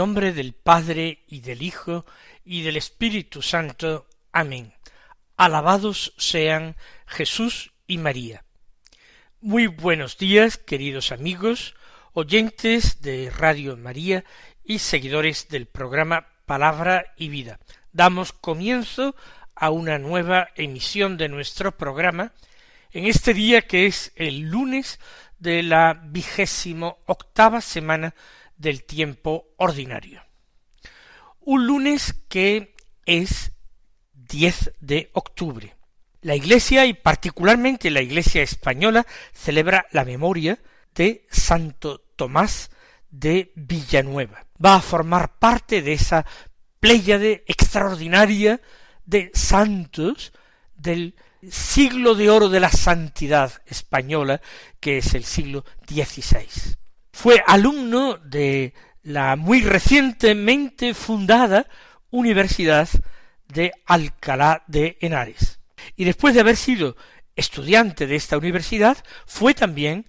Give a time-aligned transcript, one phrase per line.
[0.00, 2.06] Nombre del Padre y del Hijo
[2.42, 4.06] y del Espíritu Santo.
[4.32, 4.72] Amén.
[5.36, 6.74] Alabados sean
[7.06, 8.46] Jesús y María.
[9.42, 11.74] Muy buenos días, queridos amigos,
[12.14, 14.24] oyentes de Radio María
[14.64, 17.60] y seguidores del programa Palabra y Vida.
[17.92, 19.14] Damos comienzo
[19.54, 22.32] a una nueva emisión de nuestro programa
[22.92, 24.98] en este día que es el lunes
[25.38, 28.14] de la vigésimo octava semana
[28.60, 30.22] del tiempo ordinario.
[31.40, 32.74] Un lunes que
[33.06, 33.52] es
[34.12, 35.74] 10 de octubre.
[36.20, 40.58] La Iglesia y particularmente la Iglesia española celebra la memoria
[40.94, 42.70] de Santo Tomás
[43.10, 44.46] de Villanueva.
[44.62, 46.26] Va a formar parte de esa
[46.80, 48.60] pléyade extraordinaria
[49.06, 50.32] de santos
[50.76, 51.14] del
[51.50, 54.42] siglo de oro de la santidad española,
[54.78, 56.76] que es el siglo XVI.
[57.12, 61.66] Fue alumno de la muy recientemente fundada
[62.10, 62.88] Universidad
[63.48, 65.60] de Alcalá de Henares.
[65.96, 66.96] Y después de haber sido
[67.36, 70.06] estudiante de esta universidad, fue también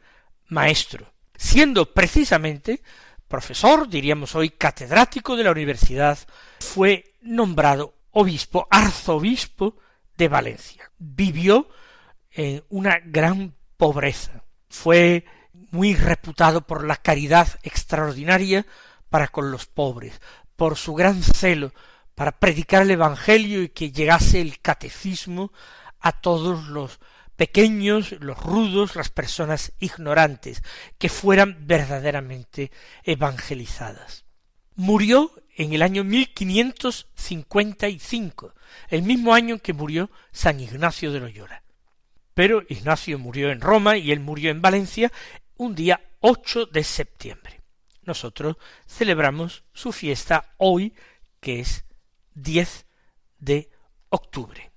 [0.48, 2.82] maestro, siendo precisamente
[3.28, 6.20] profesor, diríamos hoy catedrático de la universidad,
[6.60, 9.78] fue nombrado obispo, arzobispo
[10.18, 10.92] de Valencia.
[10.98, 11.70] Vivió
[12.32, 14.44] en una gran pobreza.
[14.70, 15.26] Fue
[15.72, 18.66] muy reputado por la caridad extraordinaria
[19.10, 20.22] para con los pobres,
[20.56, 21.74] por su gran celo
[22.16, 25.52] para predicar el Evangelio y que llegase el catecismo
[26.00, 27.00] a todos los
[27.36, 30.62] pequeños, los rudos, las personas ignorantes,
[31.00, 32.72] que fueran verdaderamente
[33.04, 34.26] evangelizadas.
[34.76, 38.54] Murió en el año 1555,
[38.90, 41.64] el mismo año en que murió San Ignacio de Loyola.
[42.36, 45.12] Pero Ignacio murió en Roma y él murió en Valencia
[45.62, 47.62] un día 8 de septiembre.
[48.02, 48.58] Nosotros
[48.88, 50.96] celebramos su fiesta hoy,
[51.40, 51.86] que es
[52.34, 52.88] 10
[53.38, 53.70] de
[54.10, 54.72] octubre.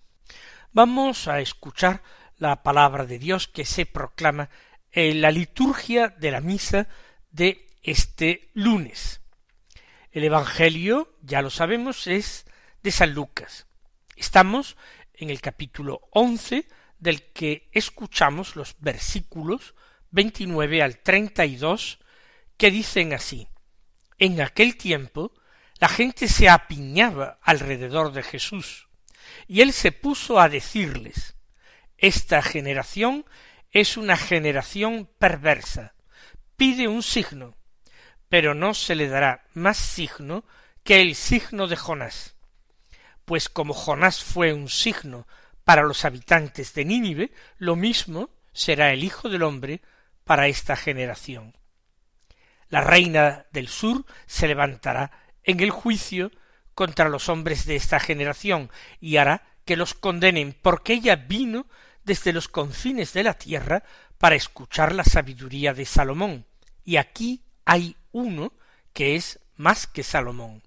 [0.73, 2.03] Vamos a escuchar
[2.37, 4.51] la palabra de Dios que se proclama
[4.93, 6.87] en la liturgia de la misa
[7.31, 9.23] de este lunes.
[10.13, 12.45] El Evangelio, ya lo sabemos, es
[12.83, 13.67] de San Lucas.
[14.17, 14.77] Estamos
[15.15, 16.69] en el capítulo once
[16.99, 19.75] del que escuchamos los versículos
[20.15, 21.99] 29 al 32
[22.57, 23.49] que dicen así.
[24.17, 25.33] En aquel tiempo
[25.81, 28.89] la gente se apiñaba alrededor de Jesús,
[29.49, 31.35] y él se puso a decirles
[31.99, 33.27] Esta generación
[33.73, 35.95] es una generación perversa,
[36.57, 37.57] pide un signo,
[38.29, 40.45] pero no se le dará más signo
[40.85, 42.37] que el signo de Jonás.
[43.25, 45.27] Pues como Jonás fue un signo
[45.65, 49.83] para los habitantes de Nínive, lo mismo será el Hijo del hombre
[50.25, 51.57] para esta generación.
[52.69, 55.11] La reina del sur se levantará
[55.45, 56.31] en el juicio
[56.75, 58.71] contra los hombres de esta generación
[59.01, 61.67] y hará que los condenen porque ella vino
[62.05, 63.85] desde los confines de la tierra
[64.19, 66.47] para escuchar la sabiduría de Salomón.
[66.85, 68.53] Y aquí hay uno
[68.93, 70.63] que es más que Salomón.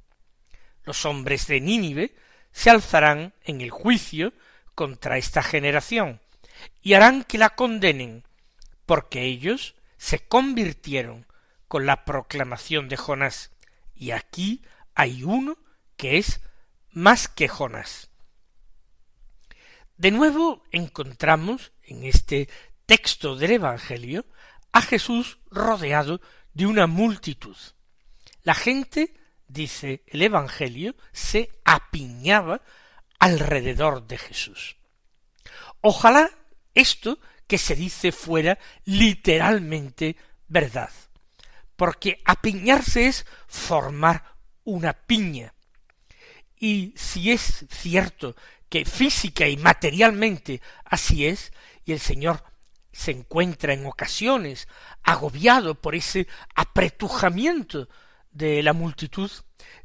[0.83, 2.15] Los hombres de Nínive
[2.51, 4.33] se alzarán en el juicio
[4.73, 6.21] contra esta generación
[6.81, 8.23] y harán que la condenen
[8.87, 11.27] porque ellos se convirtieron
[11.67, 13.51] con la proclamación de Jonás,
[13.93, 14.63] y aquí
[14.95, 15.57] hay uno
[15.97, 16.41] que es
[16.91, 18.09] más que Jonás.
[19.97, 22.49] De nuevo encontramos en este
[22.85, 24.25] texto del Evangelio
[24.71, 26.21] a Jesús rodeado
[26.53, 27.57] de una multitud.
[28.43, 29.13] La gente,
[29.47, 32.61] dice el Evangelio, se apiñaba
[33.19, 34.77] alrededor de Jesús.
[35.81, 36.31] Ojalá
[36.75, 40.15] esto que se dice fuera literalmente
[40.47, 40.91] verdad.
[41.75, 45.53] Porque apiñarse es formar una piña.
[46.59, 48.35] Y si es cierto
[48.69, 51.53] que física y materialmente así es,
[51.85, 52.43] y el Señor
[52.91, 54.67] se encuentra en ocasiones
[55.03, 57.87] agobiado por ese apretujamiento
[58.31, 59.31] de la multitud,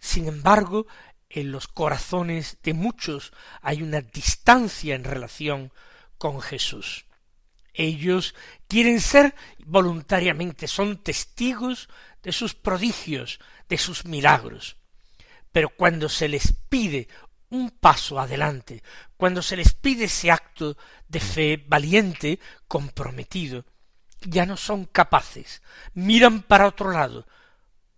[0.00, 0.87] sin embargo,
[1.29, 5.73] en los corazones de muchos hay una distancia en relación
[6.19, 7.06] con Jesús.
[7.74, 8.34] Ellos
[8.69, 9.34] quieren ser
[9.64, 11.88] voluntariamente, son testigos
[12.22, 14.76] de sus prodigios, de sus milagros.
[15.52, 17.08] Pero cuando se les pide
[17.50, 18.82] un paso adelante,
[19.16, 20.76] cuando se les pide ese acto
[21.08, 23.66] de fe valiente, comprometido,
[24.20, 25.62] ya no son capaces,
[25.94, 27.26] miran para otro lado,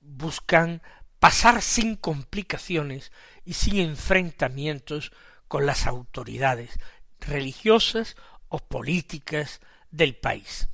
[0.00, 0.82] buscan
[1.18, 3.12] pasar sin complicaciones
[3.44, 5.12] y sin enfrentamientos
[5.48, 6.78] con las autoridades
[7.20, 8.16] religiosas
[8.62, 9.60] políticas
[9.90, 10.68] del país.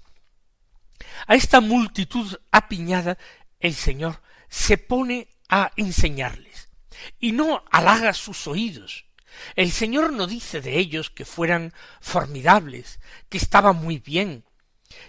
[1.27, 3.19] A esta multitud apiñada
[3.59, 6.69] el Señor se pone a enseñarles
[7.19, 9.06] y no halaga sus oídos.
[9.56, 14.44] El Señor no dice de ellos que fueran formidables, que estaban muy bien,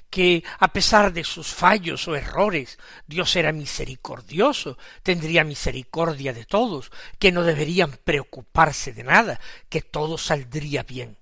[0.10, 2.78] que a pesar de sus fallos o errores
[3.08, 9.40] Dios era misericordioso, tendría misericordia de todos, que no deberían preocuparse de nada,
[9.70, 11.18] que todo saldría bien.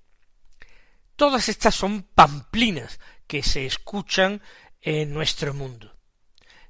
[1.20, 4.40] Todas estas son pamplinas que se escuchan
[4.80, 5.94] en nuestro mundo.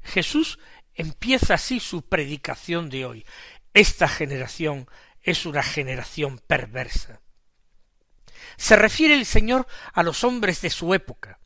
[0.02, 0.58] Jesús
[0.92, 3.24] empieza así su predicación de hoy.
[3.74, 4.88] Esta generación
[5.22, 7.20] es una generación perversa.
[8.56, 11.38] Se refiere el Señor a los hombres de su época.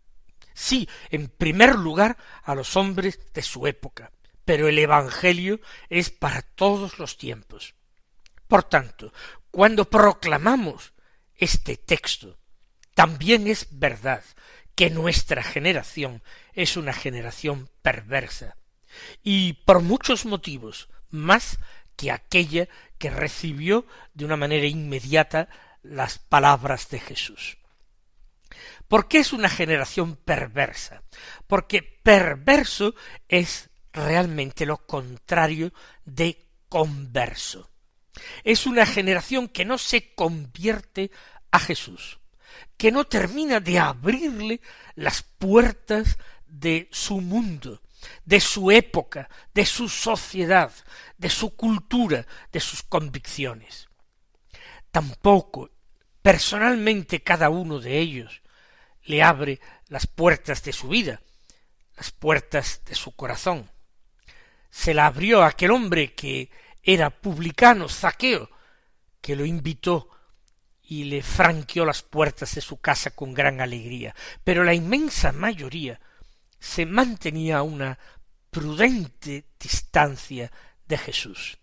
[0.55, 4.13] Sí, en primer lugar a los hombres de su época,
[4.47, 5.61] pero el Evangelio
[5.91, 7.75] es para todos los tiempos.
[8.49, 9.13] Por tanto,
[9.51, 10.95] cuando proclamamos
[11.37, 12.39] este texto,
[12.95, 14.23] también es verdad
[14.75, 18.57] que nuestra generación es una generación perversa,
[19.23, 21.59] y por muchos motivos más
[21.97, 22.69] que aquella
[22.99, 25.49] que recibió de una manera inmediata
[25.83, 27.59] las palabras de Jesús.
[28.89, 31.03] ¿Por qué es una generación perversa?
[31.47, 32.95] Porque perverso
[33.29, 35.73] es realmente lo contrario
[36.05, 37.71] de converso.
[38.45, 41.11] Es una generación que no se convierte
[41.51, 42.19] a Jesús,
[42.77, 44.61] que no termina de abrirle
[44.95, 47.83] las puertas de su mundo,
[48.25, 50.73] de su época, de su sociedad,
[51.19, 53.89] de su cultura, de sus convicciones.
[54.91, 55.71] Tampoco
[56.23, 58.43] personalmente cada uno de ellos
[59.03, 61.21] le abre las puertas de su vida,
[61.97, 63.71] las puertas de su corazón.
[64.71, 66.51] Se la abrió aquel hombre que
[66.83, 68.51] era publicano, Zaqueo,
[69.21, 70.09] que lo invitó
[70.95, 74.15] y le franqueó las puertas de su casa con gran alegría.
[74.45, 76.01] Pero la inmensa mayoría
[76.61, 77.99] se mantenía a una
[78.49, 80.53] prudente distancia
[80.87, 81.59] de Jesús.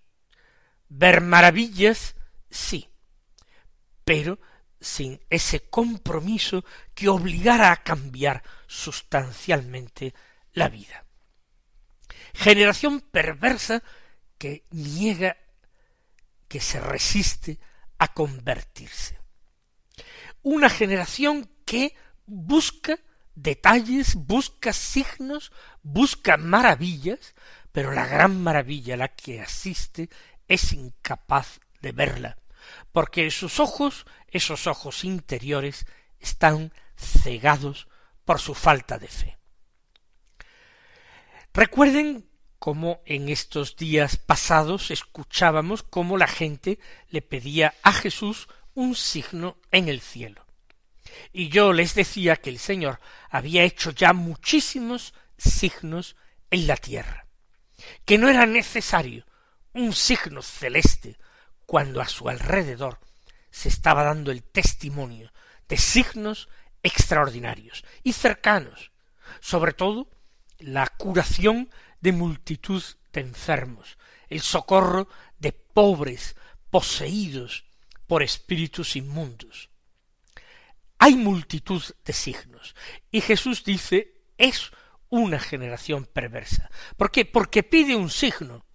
[0.90, 2.16] Ver maravillas,
[2.50, 2.90] sí,
[4.04, 4.38] pero
[4.82, 10.14] sin ese compromiso que obligara a cambiar sustancialmente
[10.52, 11.06] la vida.
[12.34, 13.82] Generación perversa
[14.38, 15.38] que niega,
[16.50, 17.60] que se resiste
[17.98, 19.21] a convertirse.
[20.44, 21.96] Una generación que
[22.26, 23.00] busca
[23.36, 25.52] detalles, busca signos,
[25.84, 27.36] busca maravillas,
[27.72, 30.10] pero la gran maravilla a la que asiste
[30.48, 32.38] es incapaz de verla,
[32.92, 35.86] porque sus ojos, esos ojos interiores,
[36.20, 37.88] están cegados
[38.26, 39.38] por su falta de fe.
[41.54, 42.30] Recuerden
[42.60, 46.80] cómo en estos días pasados escuchábamos cómo la gente
[47.10, 50.46] le pedía a Jesús un signo en el cielo.
[51.34, 53.00] Y yo les decía que el Señor
[53.30, 56.16] había hecho ya muchísimos signos
[56.50, 57.26] en la tierra,
[58.06, 59.26] que no era necesario
[59.74, 61.18] un signo celeste
[61.66, 63.00] cuando a su alrededor
[63.50, 65.32] se estaba dando el testimonio
[65.68, 66.50] de signos
[66.84, 68.92] extraordinarios y cercanos,
[69.40, 70.10] sobre todo
[70.60, 71.70] la curación
[72.02, 73.98] de multitud de enfermos,
[74.30, 75.08] el socorro
[75.40, 76.36] de pobres
[76.70, 77.66] poseídos
[78.12, 79.70] por espíritus inmundos,
[80.98, 82.76] hay multitud de signos.
[83.10, 84.70] Y Jesús dice, es
[85.08, 86.70] una generación perversa.
[86.98, 87.24] ¿Por qué?
[87.24, 88.66] Porque pide un signo,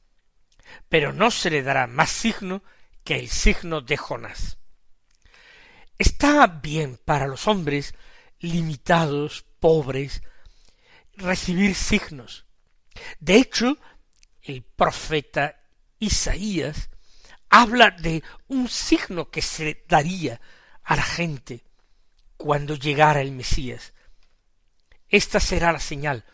[0.88, 2.64] pero no se le dará más signo
[3.04, 4.56] que el signo de Jonás.
[5.98, 7.94] Está bien para los hombres
[8.38, 10.22] limitados, pobres,
[11.12, 12.46] recibir signos.
[13.20, 13.76] De hecho,
[14.40, 15.60] el profeta
[15.98, 16.88] Isaías
[17.50, 20.40] habla de un signo que se daría
[20.82, 21.64] a la gente
[22.36, 23.92] cuando llegara el Mesías.
[25.08, 26.24] Esta será la señal.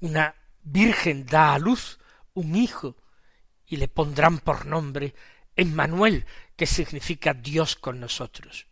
[0.00, 1.98] Una virgen da a luz
[2.34, 2.96] un hijo
[3.66, 5.14] y le pondrán por nombre
[5.56, 8.66] Emmanuel, que significa Dios con nosotros.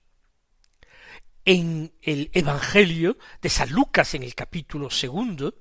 [1.44, 5.54] En el Evangelio de San Lucas, en el capítulo segundo,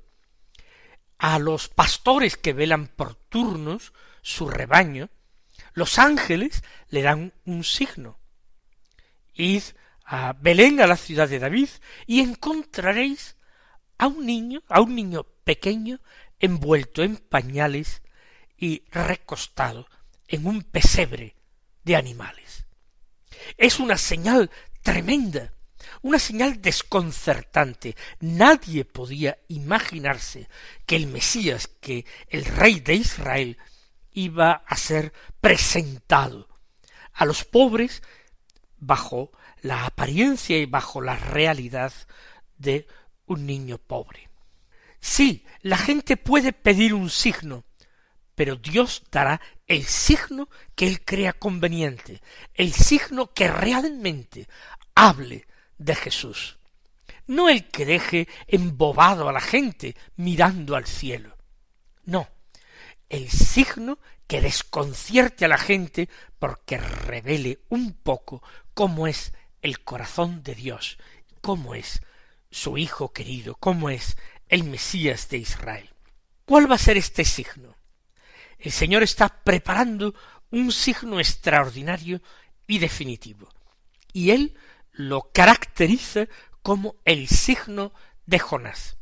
[1.18, 5.10] a los pastores que velan por turnos su rebaño,
[5.74, 8.20] los ángeles le dan un signo.
[9.34, 9.64] Id
[10.04, 11.70] a Belén, a la ciudad de David,
[12.08, 13.36] y encontraréis
[13.98, 16.00] a un niño, a un niño pequeño,
[16.40, 18.02] envuelto en pañales
[18.58, 19.88] y recostado
[20.28, 21.36] en un pesebre
[21.84, 22.66] de animales.
[23.58, 24.50] Es una señal
[24.82, 25.54] tremenda,
[26.02, 27.96] una señal desconcertante.
[28.20, 30.48] Nadie podía imaginarse
[30.86, 33.58] que el Mesías, que el rey de Israel,
[34.24, 36.48] iba a ser presentado
[37.14, 38.02] a los pobres
[38.78, 41.94] bajo la apariencia y bajo la realidad
[42.58, 42.88] de
[43.26, 44.30] un niño pobre.
[45.00, 47.64] Sí, la gente puede pedir un signo,
[48.36, 52.22] pero Dios dará el signo que Él crea conveniente,
[52.54, 54.48] el signo que realmente
[54.96, 55.46] hable
[55.78, 56.58] de Jesús.
[57.28, 61.38] No el que deje embobado a la gente mirando al cielo.
[62.06, 62.28] No,
[63.10, 70.44] el signo que desconcierte a la gente porque revele un poco cómo es el corazón
[70.44, 70.98] de Dios,
[71.42, 72.02] cómo es
[72.52, 75.90] su Hijo querido, cómo es el Mesías de Israel.
[76.46, 77.76] ¿Cuál va a ser este signo?
[78.58, 80.14] El Señor está preparando
[80.52, 82.22] un signo extraordinario
[82.68, 83.50] y definitivo,
[84.14, 84.58] y Él
[84.92, 86.28] lo caracteriza
[86.62, 87.94] como el signo
[88.26, 88.99] de Jonás.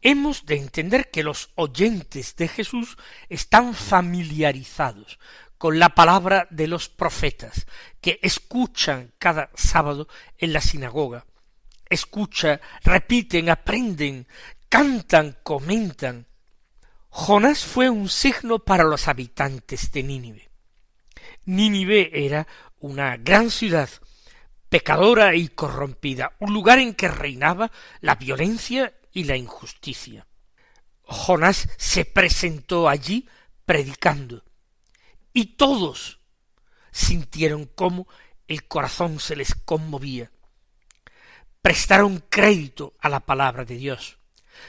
[0.00, 2.96] Hemos de entender que los oyentes de Jesús
[3.28, 5.18] están familiarizados
[5.58, 7.66] con la palabra de los profetas,
[8.00, 10.06] que escuchan cada sábado
[10.38, 11.26] en la sinagoga,
[11.90, 14.28] escuchan, repiten, aprenden,
[14.68, 16.26] cantan, comentan.
[17.08, 20.48] Jonás fue un signo para los habitantes de Nínive.
[21.44, 22.46] Nínive era
[22.78, 23.88] una gran ciudad,
[24.68, 30.26] pecadora y corrompida, un lugar en que reinaba la violencia y la injusticia.
[31.02, 33.28] Jonás se presentó allí
[33.64, 34.44] predicando,
[35.32, 36.20] y todos
[36.90, 38.08] sintieron cómo
[38.46, 40.30] el corazón se les conmovía.
[41.62, 44.18] Prestaron crédito a la palabra de Dios,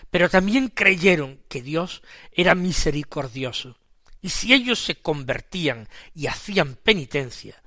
[0.10, 3.78] pero también creyeron que Dios era misericordioso,
[4.22, 7.62] y si ellos se convertían y hacían penitencia,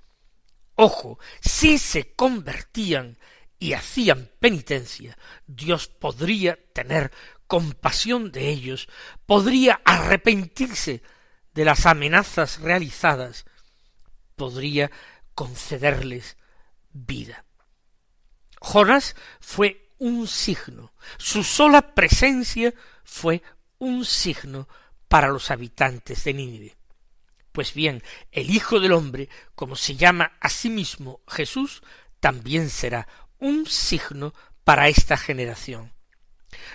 [0.75, 3.19] ojo, si se convertían
[3.63, 5.17] y hacían penitencia,
[5.47, 7.13] Dios podría tener
[7.47, 8.89] compasión de ellos,
[9.25, 11.01] podría arrepentirse
[11.55, 13.45] de las amenazas realizadas,
[14.35, 14.91] podría
[15.37, 16.37] concederles
[16.93, 17.45] vida.
[18.61, 23.45] Jonás fue un signo, su sola presencia fue
[23.79, 24.67] un signo
[25.07, 26.77] para los habitantes de Nínive.
[27.53, 28.03] Pues bien,
[28.33, 31.85] el Hijo del Hombre, como se llama a sí mismo Jesús,
[32.23, 33.09] también será
[33.43, 34.33] un signo
[34.65, 35.93] para esta generación.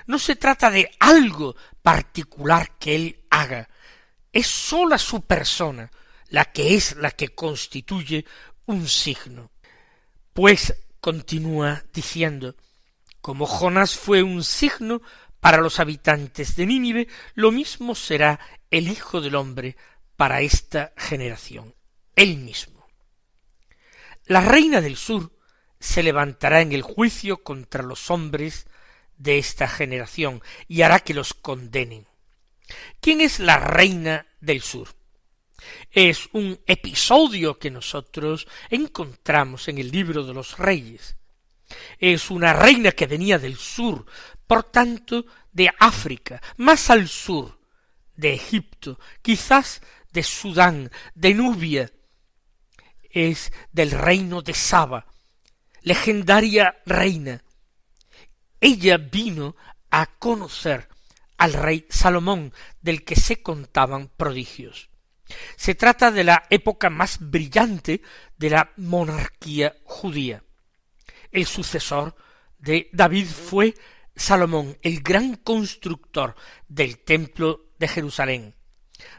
[0.06, 3.70] No se trata de algo particular que él haga,
[4.32, 5.90] es sola su persona
[6.30, 8.26] la que es la que constituye
[8.66, 9.52] un signo.
[10.34, 12.56] Pues continúa diciendo,
[13.22, 15.02] como Jonás fue un signo
[15.40, 19.78] para los habitantes de Nínive, lo mismo será el Hijo del Hombre
[20.18, 21.74] para esta generación,
[22.16, 22.88] él mismo.
[24.26, 25.37] La reina del sur
[25.80, 28.68] se levantará en el juicio contra los hombres
[29.18, 32.08] de esta generación y hará que los condenen.
[33.00, 34.90] ¿Quién es la reina del sur?
[35.92, 41.16] Es un episodio que nosotros encontramos en el libro de los reyes.
[41.98, 44.06] Es una reina que venía del sur,
[44.46, 47.60] por tanto de África, más al sur,
[48.16, 49.82] de Egipto, quizás
[50.12, 51.92] de Sudán, de Nubia.
[53.10, 55.08] Es del reino de Saba,
[55.88, 57.42] legendaria reina.
[58.60, 59.56] Ella vino
[59.90, 60.90] a conocer
[61.38, 62.52] al rey Salomón,
[62.82, 64.90] del que se contaban prodigios.
[65.56, 68.02] Se trata de la época más brillante
[68.38, 70.44] de la monarquía judía.
[71.32, 72.16] El sucesor
[72.58, 73.74] de David fue
[74.14, 76.36] Salomón, el gran constructor
[76.68, 78.56] del templo de Jerusalén,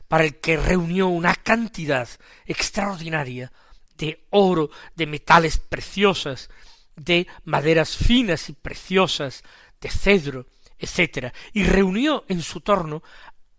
[0.06, 2.08] para el que reunió una cantidad
[2.44, 3.52] extraordinaria
[3.98, 6.48] de oro, de metales preciosas,
[6.96, 9.42] de maderas finas y preciosas,
[9.80, 10.46] de cedro,
[10.78, 13.02] etcétera, y reunió en su torno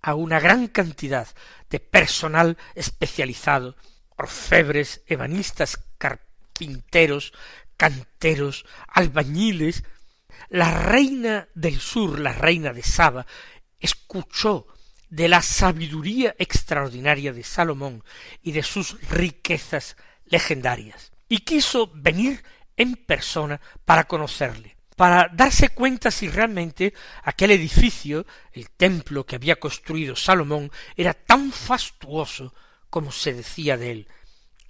[0.02, 1.28] a una gran cantidad
[1.70, 3.76] de personal especializado,
[4.16, 7.34] orfebres, ebanistas, carpinteros,
[7.78, 9.84] canteros, albañiles.
[10.50, 13.26] La reina del sur, la reina de Saba,
[13.80, 14.68] escuchó
[15.10, 18.04] de la sabiduría extraordinaria de Salomón
[18.42, 19.98] y de sus riquezas
[20.30, 22.44] legendarias, y quiso venir
[22.78, 26.94] en persona para conocerle para darse cuenta si realmente
[27.24, 32.54] aquel edificio, el templo que había construido Salomón, era tan fastuoso
[32.90, 34.08] como se decía de él,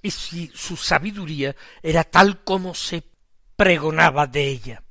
[0.03, 3.03] y si su sabiduría era tal como se
[3.55, 4.83] pregonaba de ella.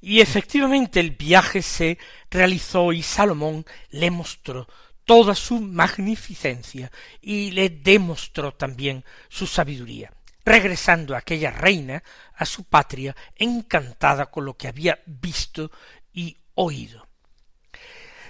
[0.00, 4.66] Y efectivamente el viaje se realizó y Salomón le mostró
[5.04, 6.90] toda su magnificencia
[7.20, 10.12] y le demostró también su sabiduría,
[10.44, 12.02] regresando aquella reina
[12.34, 15.70] a su patria encantada con lo que había visto
[16.12, 17.06] y oído.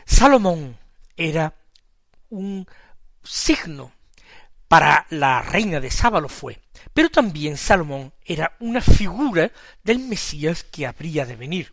[0.05, 0.77] Salomón
[1.17, 1.55] era
[2.31, 2.67] un
[3.23, 3.93] signo
[4.69, 6.61] para la reina de Sábalo fue,
[6.95, 9.51] pero también Salomón era una figura
[9.83, 11.73] del Mesías que habría de venir.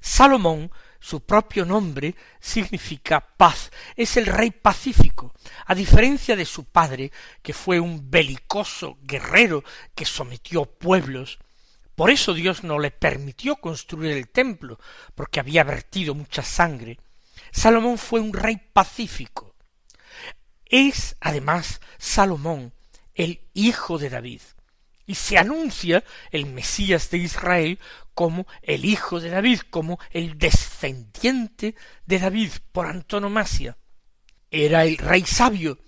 [0.00, 0.70] Salomón,
[1.00, 5.32] su propio nombre, significa paz, es el rey pacífico,
[5.66, 7.12] a diferencia de su padre,
[7.42, 9.64] que fue un belicoso guerrero
[9.94, 11.38] que sometió pueblos.
[11.94, 14.78] Por eso Dios no le permitió construir el templo,
[15.14, 16.98] porque había vertido mucha sangre.
[17.50, 19.54] Salomón fue un rey pacífico,
[20.68, 22.74] es además Salomón
[23.14, 24.42] el hijo de David,
[25.06, 27.78] y se anuncia el Mesías de Israel
[28.14, 33.76] como el hijo de David, como el descendiente de David por antonomasia.
[34.50, 35.78] Era el rey sabio,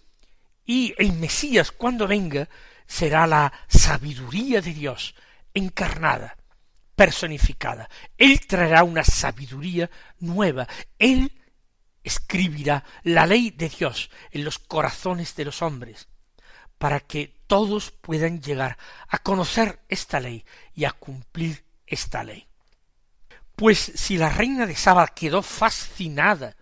[0.67, 2.49] y el Mesías cuando venga
[2.87, 5.15] será la sabiduría de Dios
[5.55, 6.37] encarnada,
[6.95, 7.89] personificada.
[8.19, 10.67] Él traerá una sabiduría nueva.
[10.99, 11.33] Él
[12.03, 16.09] escribirá la ley de Dios en los corazones de los hombres,
[16.79, 18.77] para que todos puedan llegar
[19.09, 20.45] a conocer esta ley
[20.75, 22.50] y a cumplir esta ley.
[23.61, 26.57] Pues si la reina de Saba quedó fascinada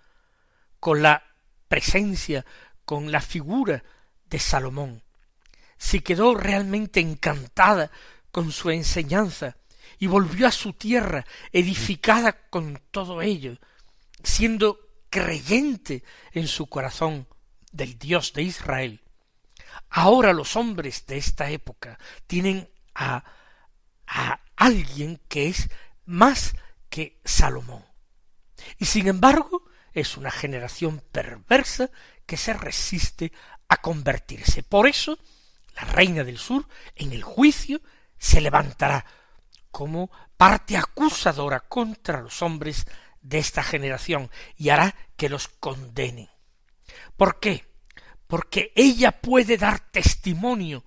[0.80, 1.22] con la
[1.68, 2.44] presencia,
[2.84, 3.84] con la figura
[4.24, 5.04] de Salomón,
[5.76, 7.92] si quedó realmente encantada
[8.32, 9.58] con su enseñanza
[10.00, 13.58] y volvió a su tierra edificada con todo ello,
[14.24, 16.02] siendo creyente
[16.32, 17.28] en su corazón
[17.70, 19.02] del Dios de Israel,
[19.88, 23.22] ahora los hombres de esta época tienen a,
[24.08, 25.70] a alguien que es
[26.04, 26.54] más
[26.88, 27.84] que Salomón.
[28.78, 31.90] Y sin embargo, es una generación perversa
[32.26, 33.32] que se resiste
[33.68, 34.62] a convertirse.
[34.62, 35.18] Por eso,
[35.74, 37.80] la reina del sur, en el juicio,
[38.18, 39.04] se levantará
[39.70, 42.86] como parte acusadora contra los hombres
[43.20, 46.28] de esta generación y hará que los condenen.
[47.16, 47.66] ¿Por qué?
[48.26, 50.84] Porque ella puede dar testimonio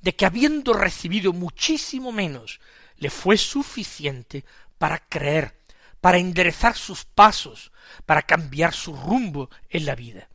[0.00, 2.60] de que habiendo recibido muchísimo menos,
[2.96, 4.44] le fue suficiente
[4.84, 5.62] para creer,
[6.02, 7.72] para enderezar sus pasos,
[8.04, 10.28] para cambiar su rumbo en la vida.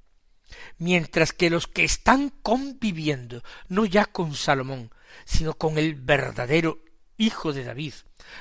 [0.79, 4.91] Mientras que los que están conviviendo, no ya con Salomón,
[5.23, 6.83] sino con el verdadero
[7.17, 7.93] hijo de David,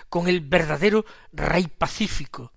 [0.09, 2.55] con el verdadero rey pacífico,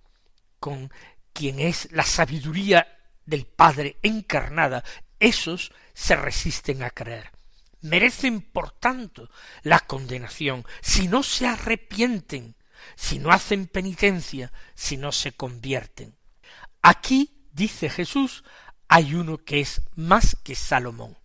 [0.61, 0.89] con
[1.33, 2.87] quien es la sabiduría
[3.25, 4.85] del Padre encarnada,
[5.19, 7.31] esos se resisten a creer.
[7.81, 9.29] Merecen, por tanto,
[9.63, 12.55] la condenación si no se arrepienten,
[12.95, 16.15] si no hacen penitencia, si no se convierten.
[16.81, 18.43] Aquí, dice Jesús,
[18.87, 21.17] hay uno que es más que Salomón.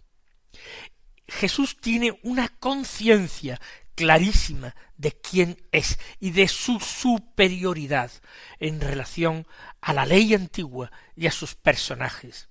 [1.28, 3.60] Jesús tiene una conciencia
[3.96, 8.12] clarísima de quién es y de su superioridad
[8.60, 9.46] en relación
[9.80, 12.48] a la ley antigua y a sus personajes.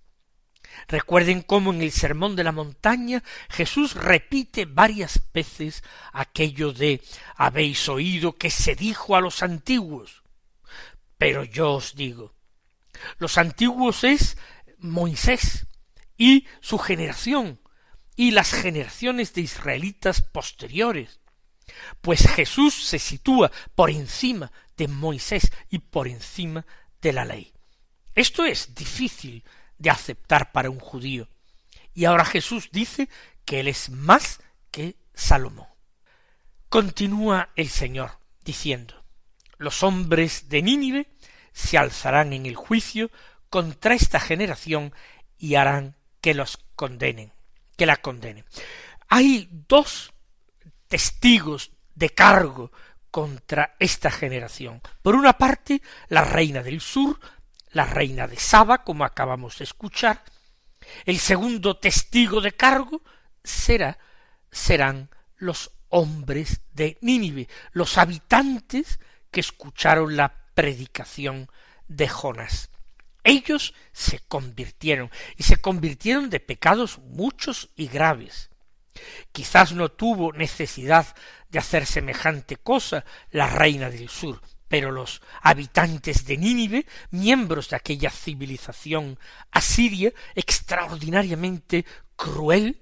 [0.87, 5.83] Recuerden cómo en el Sermón de la Montaña Jesús repite varias veces
[6.13, 7.01] aquello de
[7.35, 10.23] habéis oído que se dijo a los antiguos.
[11.17, 12.33] Pero yo os digo,
[13.17, 14.37] los antiguos es
[14.77, 15.67] Moisés
[16.17, 17.59] y su generación
[18.15, 21.19] y las generaciones de israelitas posteriores.
[22.01, 26.65] Pues Jesús se sitúa por encima de Moisés y por encima
[27.01, 27.51] de la ley.
[28.13, 29.43] Esto es difícil
[29.77, 31.27] de aceptar para un judío.
[31.93, 33.09] Y ahora Jesús dice
[33.45, 34.39] que él es más
[34.71, 35.67] que Salomón.
[36.69, 39.03] Continúa el Señor diciendo,
[39.57, 41.07] los hombres de Nínive
[41.53, 43.11] se alzarán en el juicio
[43.49, 44.93] contra esta generación
[45.37, 47.31] y harán que los condenen,
[47.77, 48.45] que la condenen.
[49.07, 50.11] Hay dos
[50.87, 52.71] testigos de cargo
[53.11, 54.81] contra esta generación.
[55.01, 57.19] Por una parte, la reina del sur,
[57.75, 60.23] la reina de Saba, como acabamos de escuchar.
[61.03, 63.01] El segundo testigo de cargo
[63.43, 63.99] será,
[64.49, 71.49] serán los hombres de Nínive, los habitantes que escucharon la predicación
[71.89, 72.69] de Jonás.
[73.25, 78.51] Ellos se convirtieron, y se convirtieron de pecados muchos y graves.
[79.33, 81.13] Quizás no tuvo necesidad
[81.49, 87.75] de hacer semejante cosa la reina del sur, pero los habitantes de Nínive, miembros de
[87.75, 89.19] aquella civilización
[89.51, 92.81] asiria extraordinariamente cruel,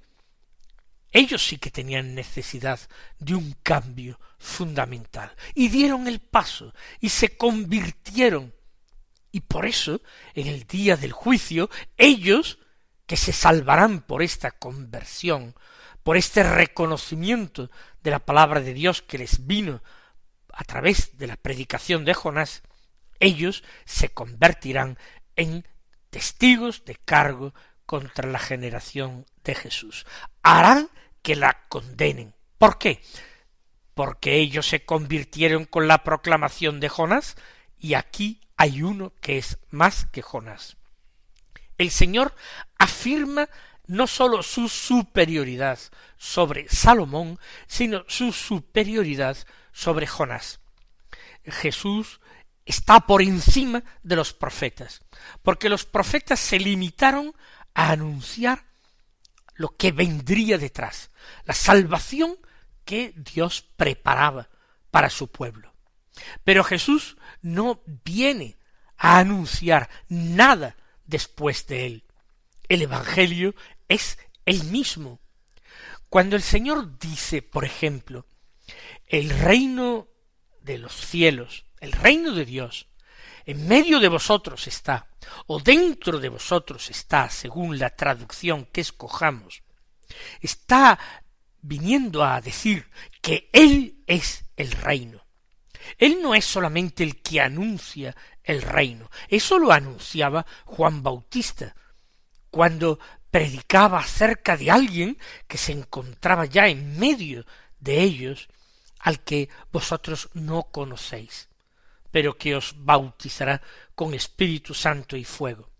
[1.12, 2.80] ellos sí que tenían necesidad
[3.20, 5.32] de un cambio fundamental.
[5.54, 8.54] Y dieron el paso y se convirtieron.
[9.32, 10.02] Y por eso,
[10.34, 12.60] en el día del juicio, ellos,
[13.06, 15.56] que se salvarán por esta conversión,
[16.02, 17.70] por este reconocimiento
[18.02, 19.84] de la palabra de Dios que les vino
[20.54, 22.62] a través de la predicación de Jonás,
[23.20, 24.98] ellos se convertirán
[25.36, 25.68] en
[26.10, 27.54] testigos de cargo
[27.86, 30.06] contra la generación de Jesús.
[30.44, 30.90] Harán
[31.22, 32.36] que la condenen.
[32.58, 33.02] ¿Por qué?
[33.96, 37.36] Porque ellos se convirtieron con la proclamación de Jonás
[37.78, 40.78] y aquí hay uno que es más que Jonás.
[41.78, 42.36] El Señor
[42.78, 43.50] afirma
[43.88, 45.80] no sólo su superioridad
[46.18, 49.38] sobre Salomón, sino su superioridad
[49.74, 50.62] sobre Jonás.
[51.44, 52.22] Jesús
[52.66, 55.02] está por encima de los profetas,
[55.42, 57.36] porque los profetas se limitaron
[57.74, 58.64] a anunciar
[59.56, 61.12] lo que vendría detrás,
[61.46, 62.38] la salvación
[62.86, 64.50] que Dios preparaba
[64.92, 65.74] para su pueblo.
[66.44, 68.58] Pero Jesús no viene
[68.98, 72.04] a anunciar nada después de él.
[72.70, 73.56] El Evangelio
[73.88, 75.20] es el mismo.
[76.10, 78.26] Cuando el Señor dice, por ejemplo,
[79.14, 80.08] el reino
[80.62, 82.88] de los cielos, el reino de Dios,
[83.46, 85.08] en medio de vosotros está,
[85.46, 89.62] o dentro de vosotros está, según la traducción que escojamos,
[90.42, 90.98] está
[91.62, 92.90] viniendo a decir
[93.22, 95.24] que Él es el reino.
[96.00, 101.76] Él no es solamente el que anuncia el reino, eso lo anunciaba Juan Bautista,
[102.50, 102.98] cuando
[103.30, 107.46] predicaba acerca de alguien que se encontraba ya en medio
[107.80, 108.50] de ellos,
[109.04, 111.48] al que vosotros no conocéis
[112.14, 113.60] pero que os bautizará
[113.96, 115.72] con Espíritu Santo y fuego.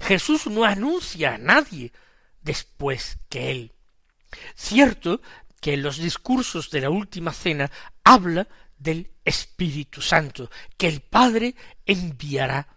[0.00, 1.90] Jesús no anuncia a nadie
[2.42, 3.72] después que él.
[4.54, 5.20] Cierto
[5.60, 7.72] que en los discursos de la última cena
[8.04, 8.46] habla
[8.78, 10.48] del Espíritu Santo,
[10.78, 12.68] que el Padre enviará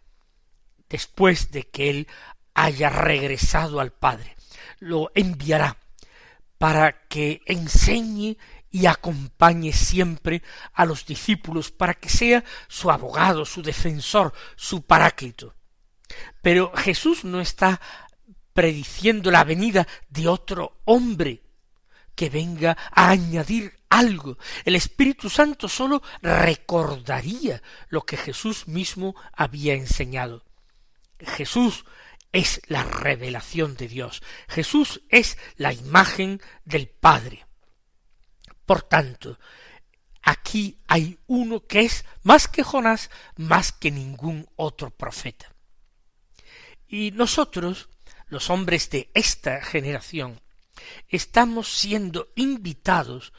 [0.90, 2.08] después de que él
[2.56, 4.36] haya regresado al Padre.
[4.80, 5.78] Lo enviará
[6.58, 8.38] para que enseñe
[8.72, 15.56] y acompañe siempre a los discípulos para que sea su abogado, su defensor, su paráclito.
[16.42, 17.82] Pero Jesús no está
[18.54, 21.44] prediciendo la venida de otro hombre
[22.16, 24.38] que venga a añadir algo.
[24.66, 30.44] El Espíritu Santo sólo recordaría lo que Jesús mismo había enseñado.
[31.20, 31.86] Jesús
[32.32, 34.22] es la revelación de Dios.
[34.48, 37.47] Jesús es la imagen del Padre.
[38.68, 39.40] Por tanto,
[40.22, 45.56] aquí hay uno que es más que Jonás, más que ningún otro profeta.
[46.86, 47.88] Y nosotros,
[48.28, 50.42] los hombres de esta generación,
[51.08, 53.32] estamos siendo invitados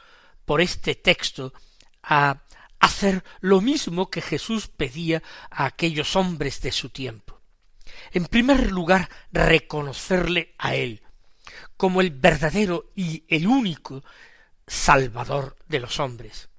[0.45, 1.53] por este texto
[2.01, 2.41] a
[2.79, 7.39] hacer lo mismo que Jesús pedía a aquellos hombres de su tiempo.
[8.13, 11.03] En primer lugar, reconocerle a Él
[11.77, 14.03] como el verdadero y el único
[14.69, 16.49] Salvador de los hombres.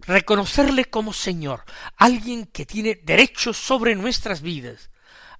[0.00, 1.64] Reconocerle como Señor,
[1.96, 4.90] alguien que tiene derechos sobre nuestras vidas,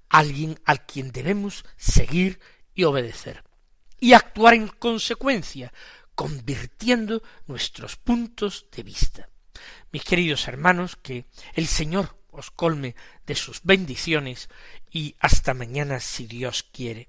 [0.09, 2.40] alguien al quien debemos seguir
[2.75, 3.44] y obedecer,
[3.99, 5.73] y actuar en consecuencia,
[6.14, 9.29] convirtiendo nuestros puntos de vista.
[9.90, 12.94] Mis queridos hermanos, que el Señor os colme
[13.27, 14.49] de sus bendiciones
[14.90, 17.09] y hasta mañana si Dios quiere.